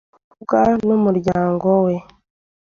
[0.33, 1.95] umukobwa n’umuryango we